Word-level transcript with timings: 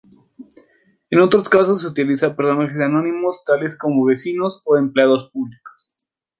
En 1.11 1.19
otros 1.19 1.47
casos 1.47 1.79
se 1.81 1.87
utiliza 1.87 2.35
personajes 2.35 2.79
anónimos 2.79 3.43
tales 3.45 3.77
como 3.77 4.03
vecinos 4.03 4.63
o 4.65 4.75
empleados 4.75 5.29
públicos. 5.29 5.93